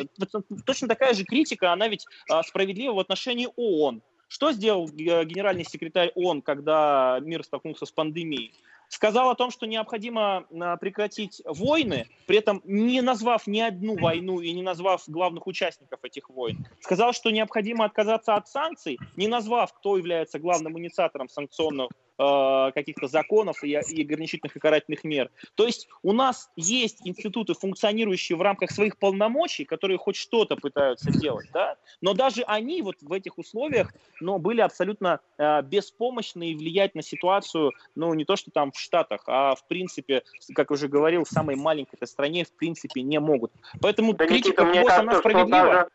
[0.65, 4.03] Точно такая же критика, она ведь а, справедлива в отношении ООН.
[4.29, 8.55] Что сделал э, генеральный секретарь ООН, когда мир столкнулся с пандемией?
[8.89, 14.41] Сказал о том, что необходимо а, прекратить войны, при этом не назвав ни одну войну
[14.41, 16.67] и не назвав главных участников этих войн.
[16.81, 23.09] Сказал, что необходимо отказаться от санкций, не назвав, кто является главным инициатором санкционных Э, каких-то
[23.09, 25.31] законов и, и ограничительных и карательных мер.
[25.55, 31.11] То есть у нас есть институты, функционирующие в рамках своих полномочий, которые хоть что-то пытаются
[31.11, 31.77] делать, да?
[32.01, 37.03] но даже они вот в этих условиях ну, были абсолютно э, беспомощны и влиять на
[37.03, 40.23] ситуацию, ну не то что там в Штатах, а в принципе,
[40.55, 43.53] как уже говорил, в самой маленькой стране в принципе не могут.
[43.83, 45.89] Поэтому да, критика Никита, ВОЗ, она справедлива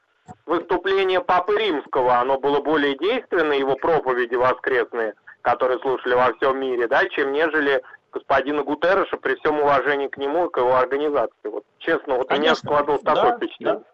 [0.45, 6.87] выступление Папы Римского, оно было более действенное, его проповеди воскресные, которые слушали во всем мире,
[6.87, 11.31] да, чем нежели господина Гутерреша при всем уважении к нему и к его организации.
[11.45, 13.79] Вот честно, вот Конечно, у меня складывалось да, такое впечатление.
[13.79, 13.90] Да.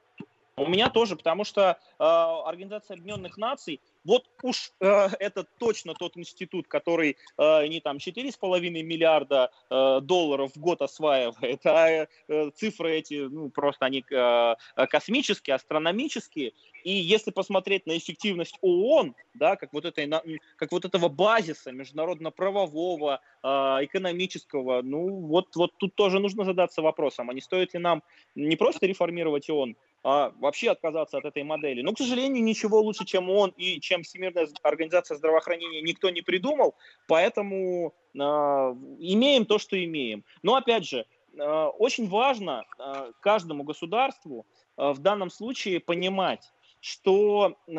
[0.57, 6.17] У меня тоже, потому что э, Организация Объединенных Наций, вот уж э, это точно тот
[6.17, 12.97] институт, который э, не там 4,5 миллиарда э, долларов в год осваивает, а э, цифры
[12.97, 14.55] эти, ну, просто они э,
[14.89, 16.53] космические, астрономические.
[16.83, 20.09] И если посмотреть на эффективность ООН, да, как вот, этой,
[20.55, 27.29] как вот этого базиса международно-правового, э, экономического, ну, вот, вот тут тоже нужно задаться вопросом,
[27.29, 28.01] а не стоит ли нам
[28.33, 29.75] не просто реформировать ООН,
[30.09, 31.81] а вообще отказаться от этой модели.
[31.81, 36.75] Но, к сожалению, ничего лучше, чем он и чем Всемирная организация здравоохранения никто не придумал,
[37.09, 40.23] поэтому э, имеем то, что имеем.
[40.43, 41.05] Но, опять же,
[41.37, 41.43] э,
[41.77, 44.45] очень важно э, каждому государству
[44.77, 47.71] э, в данном случае понимать, что э,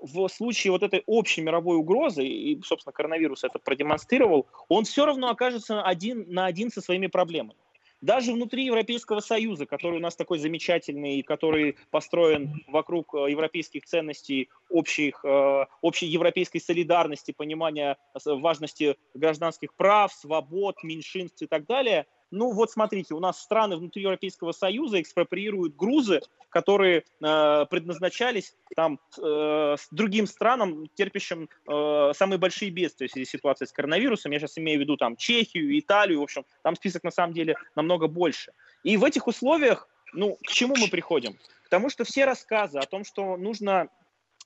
[0.00, 5.28] в случае вот этой общей мировой угрозы, и, собственно, коронавирус это продемонстрировал, он все равно
[5.28, 7.58] окажется один на один со своими проблемами.
[8.00, 14.50] Даже внутри Европейского Союза, который у нас такой замечательный, который построен вокруг э, европейских ценностей,
[14.68, 22.52] общих, э, общей европейской солидарности, понимания важности гражданских прав, свобод, меньшинств и так далее– ну
[22.52, 29.76] вот смотрите, у нас страны внутри Европейского Союза экспроприируют грузы, которые э, предназначались там э,
[29.90, 34.32] другим странам, терпящим э, самые большие бедствия в связи с ситуацией с коронавирусом.
[34.32, 37.56] Я сейчас имею в виду там Чехию, Италию, в общем, там список на самом деле
[37.74, 38.52] намного больше.
[38.82, 41.38] И в этих условиях, ну, к чему мы приходим?
[41.64, 43.88] К тому, что все рассказы о том, что нужно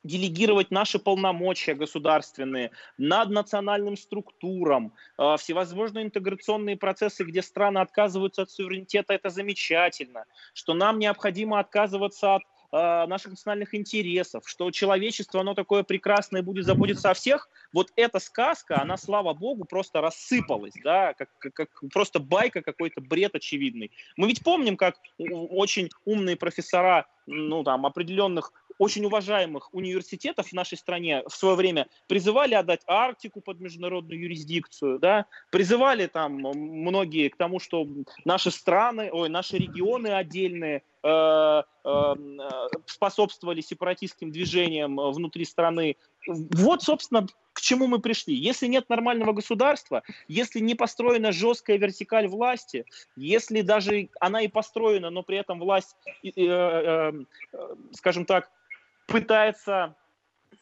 [0.03, 8.51] делегировать наши полномочия государственные над национальным структурам, э, всевозможные интеграционные процессы, где страны отказываются от
[8.51, 15.55] суверенитета, это замечательно, что нам необходимо отказываться от э, наших национальных интересов, что человечество, оно
[15.55, 21.15] такое прекрасное будет заботиться о всех, вот эта сказка, она, слава богу, просто рассыпалась, да,
[21.15, 23.91] как, как, как просто байка, какой-то бред очевидный.
[24.17, 30.79] Мы ведь помним, как очень умные профессора ну, там, определенных очень уважаемых университетов в нашей
[30.79, 37.37] стране в свое время призывали отдать Арктику под международную юрисдикцию, да, призывали там многие к
[37.37, 37.87] тому, что
[38.25, 42.15] наши страны, ой, наши регионы отдельные э, э,
[42.87, 45.97] способствовали сепаратистским движениям внутри страны.
[46.27, 48.35] Вот, собственно, к чему мы пришли.
[48.35, 52.85] Если нет нормального государства, если не построена жесткая вертикаль власти,
[53.17, 57.13] если даже она и построена, но при этом власть, э, э,
[57.93, 58.51] скажем так,
[59.07, 59.97] пытается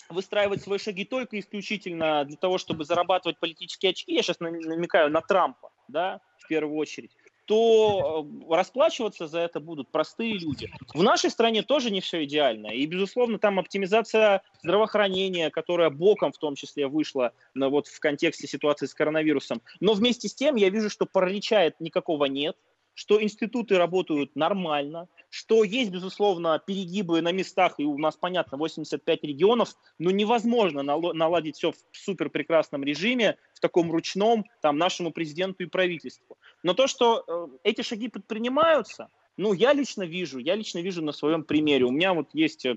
[0.08, 5.20] выстраивать свои шаги только исключительно для того, чтобы зарабатывать политические очки, я сейчас намекаю на
[5.20, 7.10] Трампа, да, в первую очередь,
[7.48, 10.70] то э, расплачиваться за это будут простые люди.
[10.92, 12.66] В нашей стране тоже не все идеально.
[12.66, 18.46] И, безусловно, там оптимизация здравоохранения, которая боком в том числе вышла на, вот, в контексте
[18.46, 19.62] ситуации с коронавирусом.
[19.80, 22.54] Но вместе с тем я вижу, что паралича никакого нет
[22.98, 29.22] что институты работают нормально, что есть, безусловно, перегибы на местах, и у нас, понятно, 85
[29.22, 35.62] регионов, но невозможно наладить все в супер прекрасном режиме, в таком ручном, там, нашему президенту
[35.62, 36.38] и правительству.
[36.64, 41.12] Но то, что э, эти шаги предпринимаются, ну, я лично вижу, я лично вижу на
[41.12, 41.84] своем примере.
[41.84, 42.74] У меня вот есть э,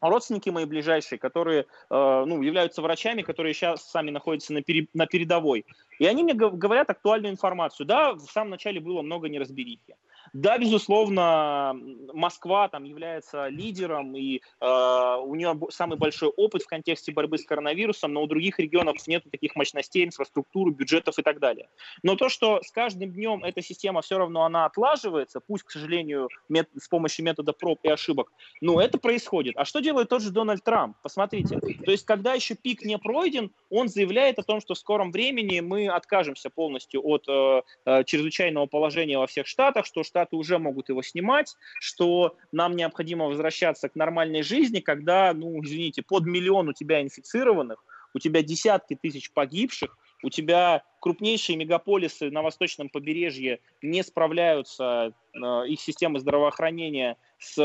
[0.00, 5.06] родственники мои ближайшие, которые э, ну, являются врачами, которые сейчас сами находятся на, пере, на
[5.06, 5.64] передовой.
[5.98, 7.86] И они мне говорят актуальную информацию.
[7.86, 9.96] Да, в самом начале было много неразберихи.
[10.32, 11.76] Да, безусловно,
[12.12, 17.44] Москва там является лидером, и э, у нее самый большой опыт в контексте борьбы с
[17.44, 21.68] коронавирусом, но у других регионов нет таких мощностей, инфраструктуры, бюджетов и так далее.
[22.02, 26.28] Но то, что с каждым днем эта система все равно она отлаживается, пусть, к сожалению,
[26.48, 29.56] мет- с помощью метода проб и ошибок, ну, это происходит.
[29.56, 30.96] А что делает тот же Дональд Трамп?
[31.02, 31.58] Посмотрите.
[31.58, 35.60] То есть, когда еще пик не пройден, он заявляет о том, что в скором времени
[35.60, 40.58] мы откажемся полностью от э, э, чрезвычайного положения во всех штатах, что штаты штаты уже
[40.58, 46.68] могут его снимать, что нам необходимо возвращаться к нормальной жизни, когда, ну, извините, под миллион
[46.68, 53.60] у тебя инфицированных, у тебя десятки тысяч погибших, у тебя крупнейшие мегаполисы на восточном побережье
[53.82, 57.58] не справляются, э, их системы здравоохранения с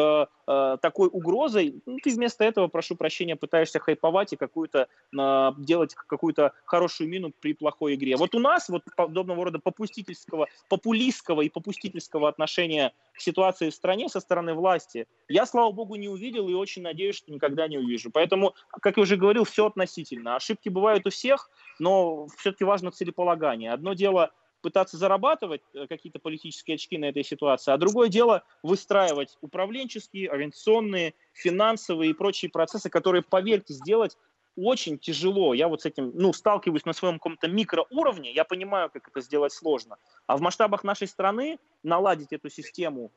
[0.47, 5.95] э, такой угрозой, ну, ты вместо этого, прошу прощения, пытаешься хайповать и какую-то э, делать
[5.95, 8.15] какую-то хорошую мину при плохой игре.
[8.17, 14.09] Вот у нас вот подобного рода попустительского, популистского и попустительского отношения к ситуации в стране
[14.09, 18.11] со стороны власти я, слава богу, не увидел и очень надеюсь, что никогда не увижу.
[18.11, 20.35] Поэтому, как я уже говорил, все относительно.
[20.35, 22.91] Ошибки бывают у всех, но все-таки важно
[23.23, 23.71] целеполагание.
[23.71, 24.31] Одно дело
[24.61, 31.15] пытаться зарабатывать э, какие-то политические очки на этой ситуации, а другое дело выстраивать управленческие, организационные,
[31.33, 34.17] финансовые и прочие процессы, которые, поверьте, сделать
[34.55, 35.53] очень тяжело.
[35.53, 39.51] Я вот с этим, ну, сталкиваюсь на своем каком-то микроуровне, я понимаю, как это сделать
[39.51, 39.97] сложно.
[40.27, 43.11] А в масштабах нашей страны наладить эту систему,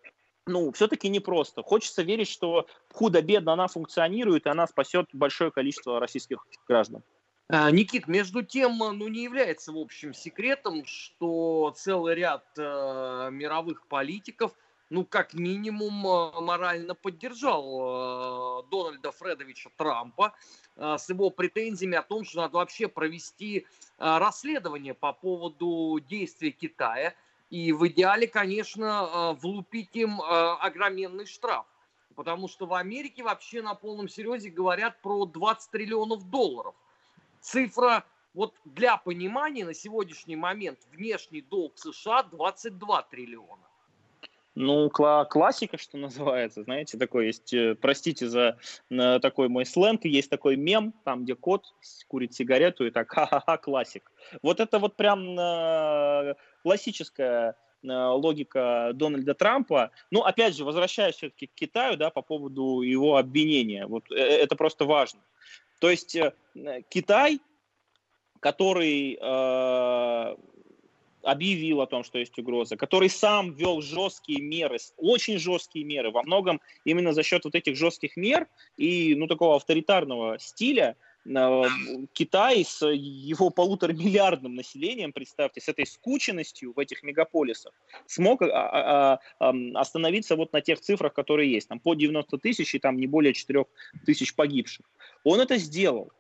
[0.47, 1.63] ну, все-таки непросто.
[1.63, 7.03] Хочется верить, что худо-бедно она функционирует, и она спасет большое количество российских граждан.
[7.49, 13.87] А, Никит, между тем, ну не является в общем секретом, что целый ряд э, мировых
[13.87, 14.51] политиков,
[14.91, 20.35] ну как минимум э, морально поддержал э, Дональда Фредовича Трампа
[20.75, 23.65] э, с его претензиями о том, что надо вообще провести э,
[23.99, 27.15] расследование по поводу действий Китая
[27.51, 31.65] и в идеале, конечно, э, влупить им э, огроменный штраф.
[32.17, 36.75] Потому что в Америке вообще на полном серьезе говорят про 20 триллионов долларов
[37.47, 38.05] Цифра,
[38.35, 43.63] вот для понимания, на сегодняшний момент внешний долг США 22 триллиона.
[44.57, 48.59] Ну, кла- классика, что называется, знаете, такой есть, э, простите за
[48.91, 51.73] э, такой мой сленг, есть такой мем, там, где кот
[52.09, 54.11] курит сигарету и так, ха-ха-ха, классик.
[54.43, 59.93] Вот это вот прям э, классическая логика Дональда Трампа.
[60.11, 64.87] Ну, опять же, возвращаясь все-таки к Китаю, да, по поводу его обвинения, вот это просто
[64.87, 65.21] важно.
[65.79, 66.33] То есть э,
[66.89, 67.41] Китай,
[68.41, 70.37] который э,
[71.23, 76.23] объявил о том, что есть угроза, который сам ввел жесткие меры, очень жесткие меры, во
[76.23, 80.97] многом именно за счет вот этих жестких мер и ну, такого авторитарного стиля,
[82.13, 87.73] Китай с его полуторамиллиардным населением, представьте, с этой скученностью в этих мегаполисах,
[88.07, 92.75] смог а, а, а, остановиться вот на тех цифрах, которые есть, там по 90 тысяч
[92.75, 93.65] и там не более 4
[94.05, 94.87] тысяч погибших.
[95.25, 96.13] Он это сделал.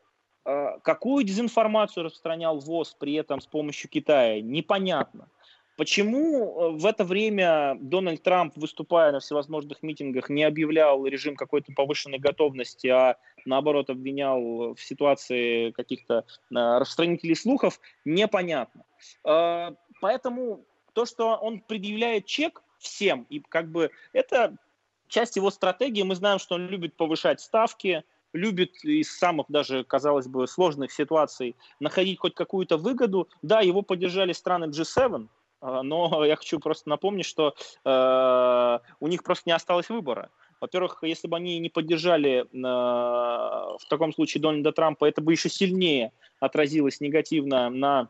[0.45, 5.29] Какую дезинформацию распространял ВОЗ при этом с помощью Китая, непонятно.
[5.77, 11.73] Почему э, в это время Дональд Трамп, выступая на всевозможных митингах, не объявлял режим какой-то
[11.73, 18.85] повышенной готовности, а наоборот обвинял в ситуации каких-то э, распространителей слухов, непонятно.
[19.23, 24.57] А, поэтому то, что он предъявляет чек всем, и как бы это
[25.09, 30.27] часть его стратегии, мы знаем, что он любит повышать ставки, любит из самых даже, казалось
[30.27, 33.29] бы, сложных ситуаций находить хоть какую-то выгоду.
[33.43, 35.29] Да, его поддержали страны G7, а,
[35.61, 37.55] но я хочу просто напомнить, что
[37.85, 40.31] э, у них просто не осталось выбора.
[40.61, 45.49] Во-первых, если бы они не поддержали э, в таком случае Дональда Трампа, это бы еще
[45.49, 48.09] сильнее отразилось негативно на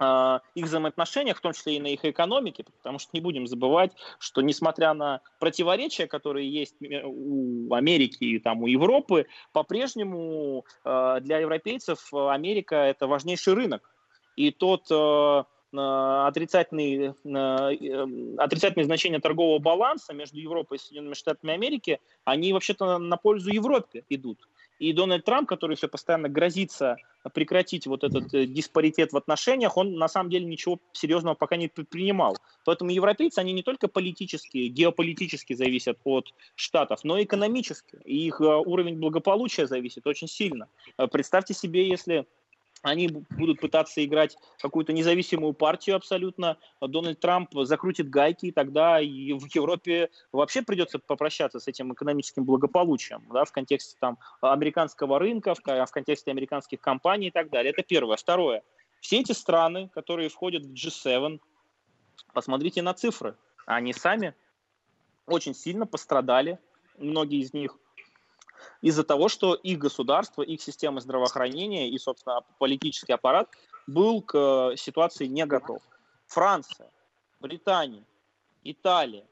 [0.00, 3.92] э, их взаимоотношениях, в том числе и на их экономике, потому что не будем забывать,
[4.18, 11.38] что несмотря на противоречия, которые есть у Америки и там, у Европы, по-прежнему э, для
[11.38, 13.90] европейцев Америка это важнейший рынок.
[14.36, 15.44] И тот э, Э,
[15.78, 22.98] отрицательные, э, эм, отрицательные значения торгового баланса между Европой и Соединенными Штатами Америки, они вообще-то
[22.98, 24.48] на пользу Европе идут.
[24.78, 26.96] И Дональд Трамп, который все постоянно грозится
[27.32, 31.68] прекратить вот этот э, диспаритет в отношениях, он на самом деле ничего серьезного пока не
[31.68, 32.36] предпринимал.
[32.64, 37.98] Поэтому европейцы, они не только политически, геополитически зависят от Штатов, но и экономически.
[38.04, 40.68] И их уровень благополучия зависит очень сильно.
[41.10, 42.26] Представьте себе, если
[42.84, 46.58] они будут пытаться играть какую-то независимую партию абсолютно.
[46.82, 52.44] Дональд Трамп закрутит гайки, и тогда и в Европе вообще придется попрощаться с этим экономическим
[52.44, 57.72] благополучием да, в контексте там, американского рынка, в, в контексте американских компаний и так далее.
[57.72, 58.18] Это первое.
[58.18, 58.62] Второе.
[59.00, 61.40] Все эти страны, которые входят в G7,
[62.34, 63.34] посмотрите на цифры.
[63.64, 64.34] Они сами
[65.26, 66.58] очень сильно пострадали,
[66.98, 67.78] многие из них
[68.82, 73.48] из-за того, что их государство, их система здравоохранения и, собственно, политический аппарат
[73.86, 75.82] был к э, ситуации не готов.
[76.26, 76.90] Франция,
[77.40, 78.04] Британия,
[78.62, 79.24] Италия,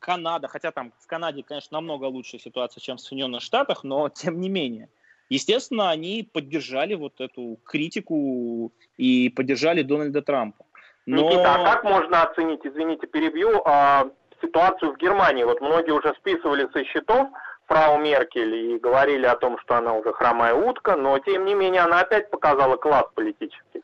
[0.00, 4.40] Канада, хотя там в Канаде, конечно, намного лучшая ситуация, чем в Соединенных Штатах, но тем
[4.40, 4.88] не менее.
[5.28, 10.64] Естественно, они поддержали вот эту критику и поддержали Дональда Трампа.
[11.06, 11.22] Но...
[11.22, 14.10] Никита, а как можно оценить, извините, перебью, а,
[14.42, 15.44] ситуацию в Германии?
[15.44, 17.28] Вот многие уже списывали со счетов
[17.70, 21.82] фрау Меркель и говорили о том, что она уже хромая утка, но тем не менее
[21.82, 23.82] она опять показала класс политический.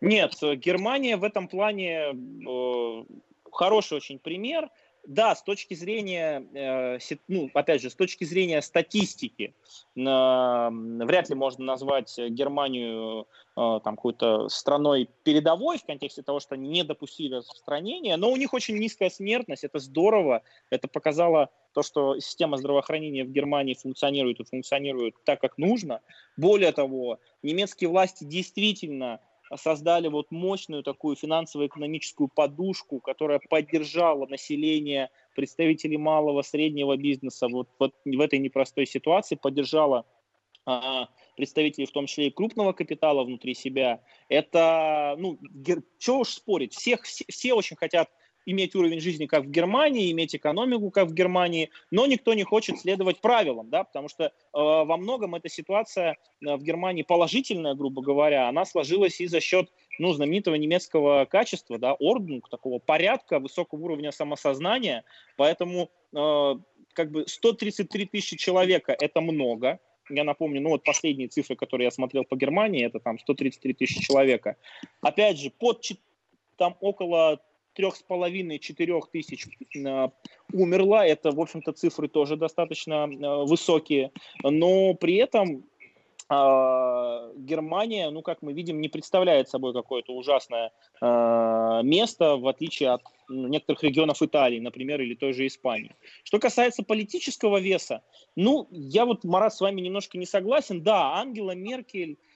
[0.00, 3.04] Нет, Германия в этом плане э,
[3.50, 4.68] хороший очень пример–
[5.06, 6.98] да, с точки зрения, э,
[7.28, 9.54] ну, опять же, с точки зрения статистики,
[9.94, 13.26] вряд ли можно назвать Германию
[13.56, 18.36] э, там какой-то страной передовой в контексте того, что они не допустили распространения, но у
[18.36, 24.40] них очень низкая смертность, это здорово, это показало то, что система здравоохранения в Германии функционирует
[24.40, 26.00] и функционирует так, как нужно.
[26.36, 29.20] Более того, немецкие власти действительно
[29.56, 37.94] создали вот мощную такую финансово-экономическую подушку, которая поддержала население, представителей малого, среднего бизнеса вот, вот
[38.04, 40.06] в этой непростой ситуации, поддержала
[40.66, 44.00] а, представителей, в том числе и крупного капитала внутри себя.
[44.28, 45.38] Это, ну,
[45.98, 48.08] что уж спорить, всех, все, все очень хотят
[48.46, 52.78] иметь уровень жизни, как в Германии, иметь экономику, как в Германии, но никто не хочет
[52.78, 58.02] следовать правилам, да, потому что э, во многом эта ситуация э, в Германии положительная, грубо
[58.02, 63.80] говоря, она сложилась и за счет ну, знаменитого немецкого качества, да, орднунг, такого порядка, высокого
[63.80, 65.04] уровня самосознания,
[65.36, 66.54] поэтому э,
[66.92, 69.78] как бы 133 тысячи человека– это много,
[70.10, 74.02] я напомню, ну вот последние цифры, которые я смотрел по Германии, это там 133 тысячи
[74.02, 74.56] человека.
[75.00, 75.82] Опять же, под
[76.56, 77.40] там около
[77.74, 79.46] трех с половиной четырех тысяч
[79.76, 80.08] э,
[80.52, 81.06] умерла.
[81.06, 84.12] Это, в общем-то, цифры тоже достаточно э, высокие.
[84.42, 85.64] Но при этом
[86.28, 90.72] а, Германия, ну, как мы видим, не представляет собой какое-то ужасное
[91.02, 95.94] э, место, в отличие от некоторых регионов Италии, например, или той же Испании.
[96.22, 98.02] Что касается политического веса,
[98.36, 100.82] ну, я вот, Марат, с вами немножко не согласен.
[100.82, 102.33] Да, Ангела Меркель Э,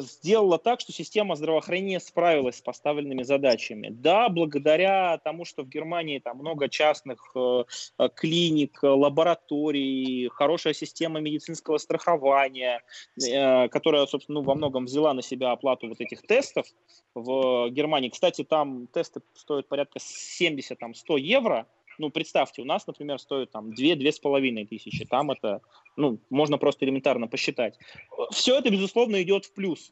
[0.00, 3.88] сделала так, что система здравоохранения справилась с поставленными задачами.
[3.90, 7.64] Да, благодаря тому, что в Германии там много частных э,
[7.98, 12.82] э клиник, лабораторий, хорошая система медицинского страхования,
[13.20, 16.66] э, которая, собственно, ну, во многом взяла на себя оплату вот этих тестов
[17.14, 18.08] в Германии.
[18.08, 21.66] Кстати, там тесты стоят порядка 70-100 евро,
[21.98, 25.60] ну, представьте, у нас, например, стоит там 2-2,5 тысячи, там это,
[25.96, 27.78] ну, можно просто элементарно посчитать.
[28.30, 29.90] Все это, безусловно, идет в плюс.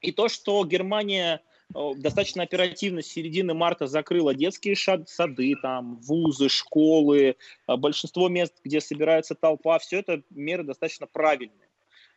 [0.00, 1.42] И то, что Германия
[1.74, 7.36] достаточно оперативно с середины марта закрыла детские сады, там, вузы, школы,
[7.66, 11.68] э, большинство мест, где собирается толпа, все это меры достаточно правильные.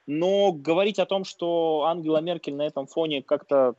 [0.06, 3.76] Но говорить о том, что Ангела Меркель на этом фоне как-то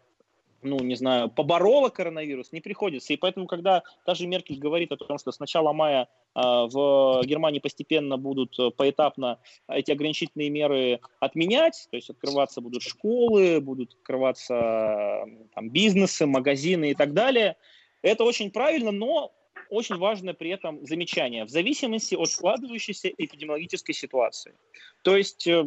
[0.63, 3.13] ну, не знаю, поборола коронавирус, не приходится.
[3.13, 7.59] И поэтому, когда даже Меркель говорит о том, что с начала мая э, в Германии
[7.59, 9.39] постепенно будут э, поэтапно
[9.69, 16.95] эти ограничительные меры отменять, то есть открываться будут школы, будут открываться там, бизнесы, магазины и
[16.95, 17.57] так далее,
[18.03, 19.33] это очень правильно, но
[19.71, 21.45] очень важное при этом замечание.
[21.45, 24.55] В зависимости от складывающейся эпидемиологической ситуации.
[25.03, 25.65] То есть, э,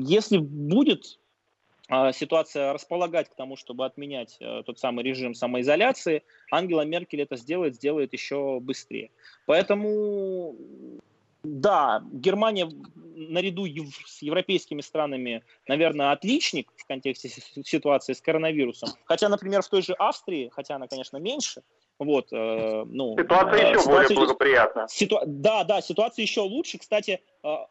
[0.00, 1.18] если будет
[2.12, 7.76] ситуация располагать к тому, чтобы отменять э, тот самый режим самоизоляции, Ангела Меркель это сделает,
[7.76, 9.10] сделает еще быстрее.
[9.46, 10.54] Поэтому
[11.42, 12.68] да, Германия
[13.14, 13.66] наряду
[14.06, 17.28] с европейскими странами, наверное, отличник в контексте
[17.64, 18.90] ситуации с коронавирусом.
[19.04, 21.62] Хотя, например, в той же Австрии, хотя она, конечно, меньше,
[21.98, 24.86] вот, э, ну, ситуация э, еще ситуация, более благоприятна.
[24.88, 25.20] Ситу...
[25.26, 26.78] Да, да, ситуация еще лучше.
[26.78, 27.20] Кстати,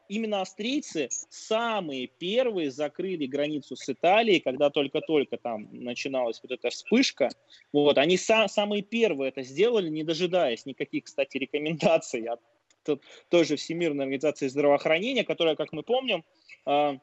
[0.08, 7.30] именно австрийцы самые первые закрыли границу с Италией, когда только-только там начиналась вот эта вспышка.
[7.74, 12.40] Вот, они са- самые первые это сделали, не дожидаясь никаких, кстати, рекомендаций от
[13.30, 16.24] той же Всемирной организации здравоохранения, которая, как мы помним,
[16.66, 16.98] э,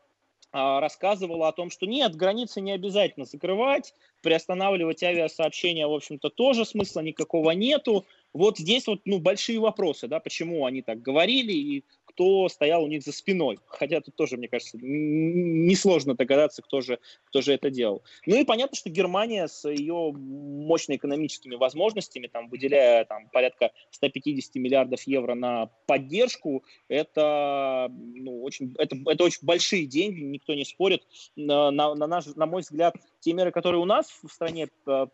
[0.57, 3.93] а, рассказывала о том, что нет, границы не обязательно закрывать,
[4.23, 8.07] приостанавливать авиасообщения, в общем-то, тоже смысла никакого нету.
[8.33, 11.85] Вот здесь вот, ну, большие вопросы, да, почему они так говорили и
[12.15, 13.59] кто стоял у них за спиной.
[13.67, 18.03] Хотя тут тоже, мне кажется, несложно догадаться, кто же, кто же это делал.
[18.27, 24.55] Ну и понятно, что Германия с ее мощными экономическими возможностями, там, выделяя там, порядка 150
[24.57, 31.03] миллиардов евро на поддержку, это, ну, очень, это, это очень большие деньги, никто не спорит.
[31.35, 35.07] На, на, на, наш, на мой взгляд, те меры, которые у нас в стране э,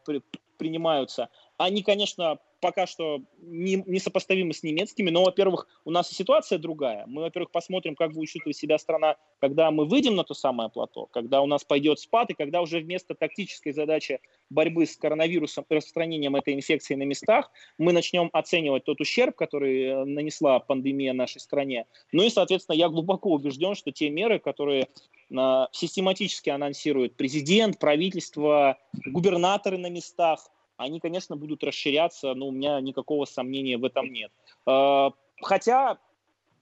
[0.60, 1.30] принимаются,
[1.60, 6.58] они, конечно, пока что не, не сопоставимы с немецкими, но, во-первых, у нас и ситуация
[6.58, 7.04] другая.
[7.06, 11.04] Мы, во-первых, посмотрим, как будет чувствовать себя страна, когда мы выйдем на то самое плато,
[11.06, 15.74] когда у нас пойдет спад, и когда уже вместо тактической задачи борьбы с коронавирусом и
[15.74, 21.42] распространением этой инфекции на местах, мы начнем оценивать тот ущерб, который э, нанесла пандемия нашей
[21.42, 21.84] стране.
[22.10, 24.88] Ну и, соответственно, я глубоко убежден, что те меры, которые
[25.30, 30.48] э, систематически анонсирует президент, правительство, губернаторы на местах,
[30.80, 34.32] они, конечно, будут расширяться, но у меня никакого сомнения в этом нет.
[34.66, 35.10] Э,
[35.42, 35.98] хотя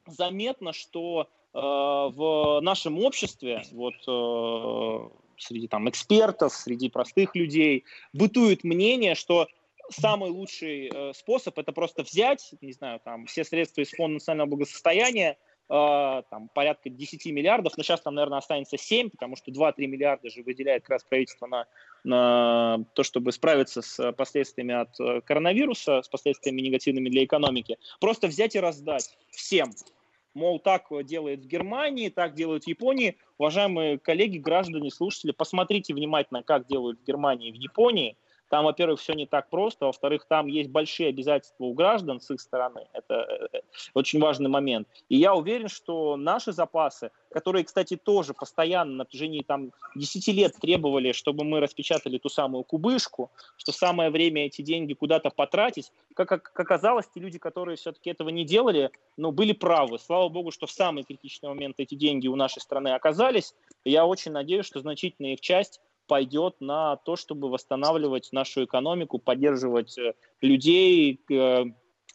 [0.06, 5.08] заметно, что э, в нашем обществе, вот э,
[5.38, 9.46] среди там экспертов, среди простых людей, бытует мнение, что
[9.88, 15.30] самый лучший способ это просто взять, не знаю, там все средства из фонда национального благосостояния,
[15.32, 20.30] а, там, порядка 10 миллиардов, но сейчас там, наверное, останется 7, потому что 2-3 миллиарда
[20.30, 21.66] же выделяет как раз правительство на,
[22.04, 27.78] на то, чтобы справиться с последствиями от э, коронавируса, с последствиями негативными для экономики.
[28.00, 29.72] Просто взять и раздать всем.
[30.32, 33.18] Мол, так делает в Германии, так делают в Японии.
[33.36, 38.16] Уважаемые коллеги, граждане, слушатели, посмотрите внимательно, как делают в Германии и в Японии–
[38.48, 42.40] там, во-первых, все не так просто, во-вторых, там есть большие обязательства у граждан с их
[42.40, 42.86] стороны.
[42.92, 43.60] Это э,
[43.94, 44.88] очень важный момент.
[45.08, 50.54] И я уверен, что наши запасы, которые, кстати, тоже постоянно на протяжении там, 10 лет
[50.60, 56.28] требовали, чтобы мы распечатали ту самую кубышку, что самое время эти деньги куда-то потратить, как,
[56.28, 59.98] как оказалось, те люди, которые все-таки этого не делали, ну, были правы.
[59.98, 63.54] Слава богу, что в самый критичный момент эти деньги у нашей страны оказались.
[63.84, 69.96] Я очень надеюсь, что значительная их часть пойдет на то, чтобы восстанавливать нашу экономику, поддерживать
[69.98, 71.64] э, людей э,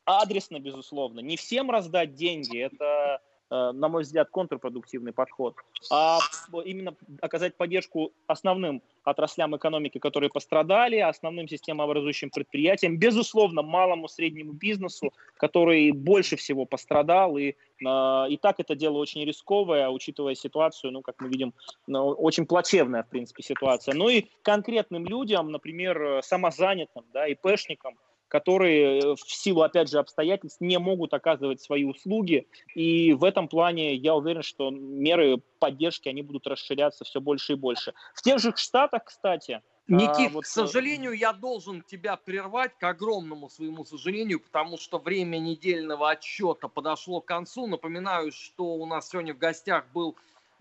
[0.03, 1.21] адресно, безусловно.
[1.21, 3.21] Не всем раздать деньги, это
[3.53, 5.55] на мой взгляд, контрпродуктивный подход,
[5.91, 6.19] а
[6.65, 15.13] именно оказать поддержку основным отраслям экономики, которые пострадали, основным системообразующим предприятиям, безусловно, малому среднему бизнесу,
[15.37, 21.01] который больше всего пострадал, и, э, и так это дело очень рисковое, учитывая ситуацию, ну,
[21.01, 21.53] как мы видим,
[21.85, 23.93] ну, очень плачевная, в принципе, ситуация.
[23.93, 27.97] Ну и конкретным людям, например, самозанятым, да, ИПшникам,
[28.33, 32.47] которые э, в силу, опять же, обстоятельств не могут оказывать свои услуги.
[32.73, 37.55] И в этом плане я уверен, что меры поддержки, они будут расширяться все больше и
[37.55, 37.93] больше.
[38.15, 40.45] В тех же Штатах, кстати, Никит, а, вот...
[40.45, 46.67] к сожалению, я должен тебя прервать, к огромному своему сожалению, потому что время недельного отчета
[46.69, 47.67] подошло к концу.
[47.67, 50.17] Напоминаю, что у нас сегодня в гостях был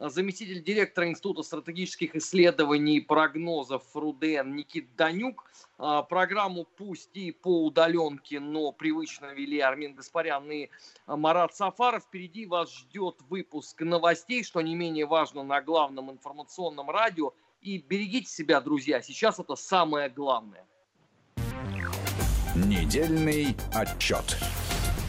[0.08, 5.50] заместитель директора Института стратегических исследований и прогнозов РУДН Никит Данюк.
[5.78, 10.68] А, программу пусть и по удаленке, но привычно вели Армин Гаспарян и
[11.06, 12.04] Марат Сафаров.
[12.04, 17.32] Впереди вас ждет выпуск новостей, что не менее важно на главном информационном радио.
[17.60, 20.66] И берегите себя, друзья, сейчас это самое главное.
[22.56, 24.36] Недельный отчет.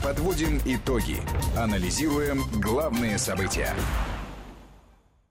[0.04, 1.18] Подводим итоги.
[1.58, 3.74] Анализируем главные события.